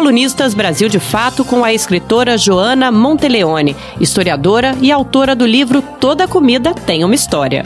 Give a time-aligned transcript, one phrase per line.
[0.00, 6.26] Colunistas Brasil de Fato com a escritora Joana Monteleone, historiadora e autora do livro Toda
[6.26, 7.64] Comida Tem uma História.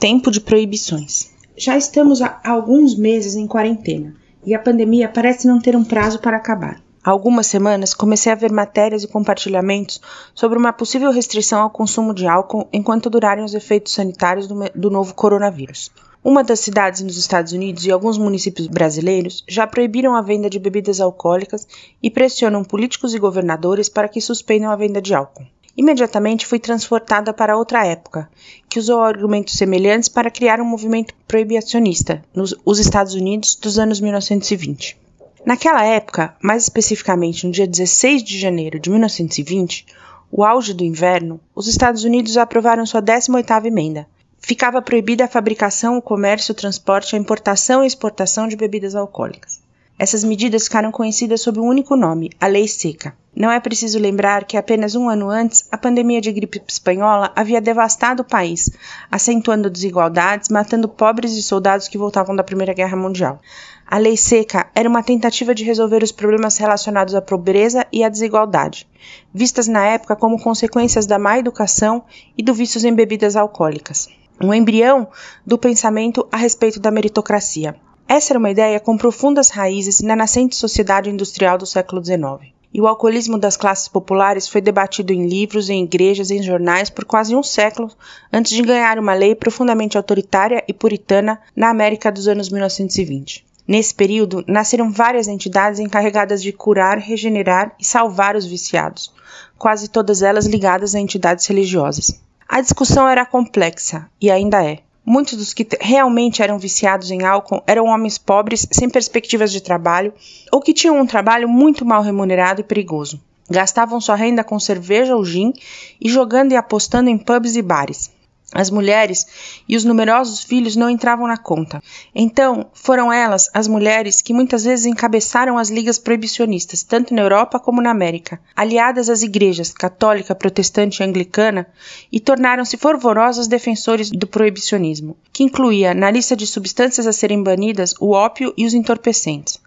[0.00, 1.30] Tempo de proibições.
[1.54, 4.14] Já estamos há alguns meses em quarentena
[4.46, 6.80] e a pandemia parece não ter um prazo para acabar.
[7.04, 10.00] Há algumas semanas comecei a ver matérias e compartilhamentos
[10.34, 14.88] sobre uma possível restrição ao consumo de álcool enquanto durarem os efeitos sanitários do, do
[14.88, 15.90] novo coronavírus.
[16.28, 20.58] Uma das cidades nos Estados Unidos e alguns municípios brasileiros já proibiram a venda de
[20.58, 21.68] bebidas alcoólicas
[22.02, 25.46] e pressionam políticos e governadores para que suspendam a venda de álcool.
[25.76, 28.28] Imediatamente fui transportada para outra época,
[28.68, 34.98] que usou argumentos semelhantes para criar um movimento proibicionista nos Estados Unidos dos anos 1920.
[35.44, 39.86] Naquela época, mais especificamente no dia 16 de janeiro de 1920,
[40.32, 44.08] o auge do inverno, os Estados Unidos aprovaram sua 18ª emenda.
[44.38, 49.60] Ficava proibida a fabricação, o comércio, o transporte, a importação e exportação de bebidas alcoólicas.
[49.98, 53.14] Essas medidas ficaram conhecidas sob um único nome, a Lei Seca.
[53.34, 57.62] Não é preciso lembrar que apenas um ano antes, a pandemia de gripe espanhola havia
[57.62, 58.70] devastado o país,
[59.10, 63.40] acentuando desigualdades, matando pobres e soldados que voltavam da Primeira Guerra Mundial.
[63.86, 68.08] A lei seca era uma tentativa de resolver os problemas relacionados à pobreza e à
[68.10, 68.86] desigualdade,
[69.32, 72.04] vistas na época como consequências da má educação
[72.36, 74.08] e do vícios em bebidas alcoólicas.
[74.40, 75.08] Um embrião
[75.46, 77.74] do pensamento a respeito da meritocracia.
[78.06, 82.52] Essa era uma ideia com profundas raízes na nascente sociedade industrial do século XIX.
[82.72, 87.06] E o alcoolismo das classes populares foi debatido em livros, em igrejas, em jornais por
[87.06, 87.90] quase um século
[88.30, 93.46] antes de ganhar uma lei profundamente autoritária e puritana na América dos anos 1920.
[93.66, 99.12] Nesse período, nasceram várias entidades encarregadas de curar, regenerar e salvar os viciados,
[99.58, 102.20] quase todas elas ligadas a entidades religiosas.
[102.48, 104.78] A discussão era complexa, e ainda é.
[105.04, 110.12] Muitos dos que realmente eram viciados em álcool eram homens pobres, sem perspectivas de trabalho,
[110.52, 113.20] ou que tinham um trabalho muito mal remunerado e perigoso.
[113.50, 115.52] Gastavam sua renda com cerveja ou gin
[116.00, 118.10] e jogando e apostando em pubs e bares.
[118.56, 119.26] As mulheres
[119.68, 121.82] e os numerosos filhos não entravam na conta.
[122.14, 127.60] Então, foram elas, as mulheres, que muitas vezes encabeçaram as ligas proibicionistas, tanto na Europa
[127.60, 131.66] como na América, aliadas às igrejas católica, protestante e anglicana,
[132.10, 137.94] e tornaram-se fervorosos defensores do proibicionismo, que incluía na lista de substâncias a serem banidas
[138.00, 139.60] o ópio e os entorpecentes.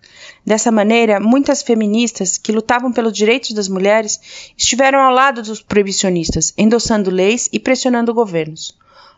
[0.45, 4.19] Dessa maneira, muitas feministas que lutavam pelos direitos das mulheres
[4.57, 8.77] estiveram ao lado dos proibicionistas, endossando leis e pressionando governos.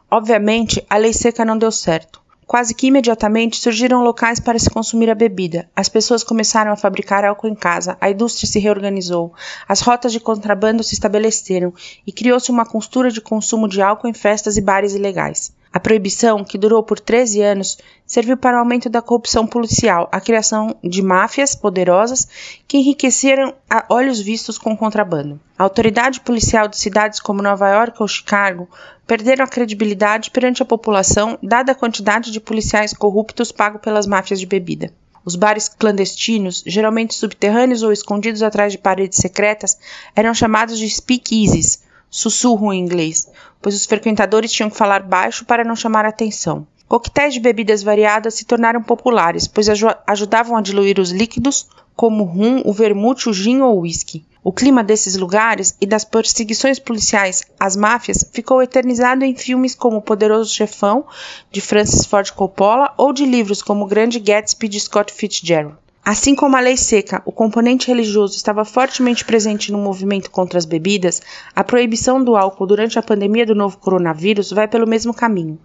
[0.10, 2.22] Obviamente, a lei seca não deu certo.
[2.46, 5.70] Quase que imediatamente surgiram locais para se consumir a bebida.
[5.74, 9.34] As pessoas começaram a fabricar álcool em casa, a indústria se reorganizou,
[9.70, 11.74] as rotas de contrabando se estabeleceram
[12.06, 15.54] e criou-se uma costura de consumo de álcool em festas e bares ilegais.
[15.74, 20.20] A proibição, que durou por 13 anos, serviu para o aumento da corrupção policial, a
[20.20, 22.28] criação de máfias poderosas
[22.68, 25.40] que enriqueceram a olhos vistos com contrabando.
[25.58, 28.68] A autoridade policial de cidades como Nova York ou Chicago
[29.08, 34.42] perderam a credibilidade perante a população, dada a quantidade de policiais corruptos pagos pelas máfias
[34.42, 34.92] de bebida.
[35.24, 39.78] Os bares clandestinos, geralmente subterrâneos ou escondidos atrás de paredes secretas,
[40.16, 43.28] eram chamados de speakeasies, sussurro em inglês,
[43.62, 46.68] pois os frequentadores tinham que falar baixo para não chamar atenção.
[46.88, 49.70] Coquetéis de bebidas variadas se tornaram populares, pois
[50.06, 54.26] ajudavam a diluir os líquidos, como o rum, o vermute, o gin ou o whisky.
[54.44, 59.98] O clima desses lugares e das perseguições policiais às máfias ficou eternizado em filmes como
[59.98, 61.06] O Poderoso Chefão,
[61.52, 65.78] de Francis Ford Coppola, ou de livros como O Grande Gatsby, de Scott Fitzgerald.
[66.04, 70.66] Assim como a lei seca, o componente religioso estava fortemente presente no movimento contra as
[70.66, 71.22] bebidas,
[71.56, 75.60] a proibição do álcool durante a pandemia do novo coronavírus vai pelo mesmo caminho.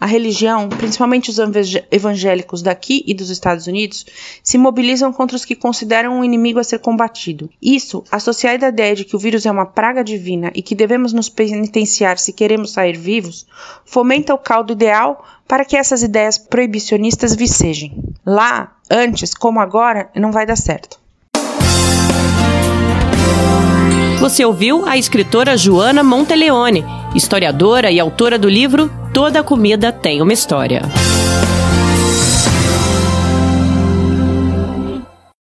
[0.00, 1.36] A religião, principalmente os
[1.90, 4.06] evangélicos daqui e dos Estados Unidos,
[4.42, 7.50] se mobilizam contra os que consideram um inimigo a ser combatido.
[7.60, 11.12] Isso, associado à ideia de que o vírus é uma praga divina e que devemos
[11.12, 13.46] nos penitenciar se queremos sair vivos,
[13.84, 17.92] fomenta o caldo ideal para que essas ideias proibicionistas vicejem.
[18.24, 21.00] Lá, antes como agora, não vai dar certo.
[24.20, 30.32] Você ouviu a escritora Joana Monteleone, historiadora e autora do livro Toda Comida Tem uma
[30.32, 30.82] História.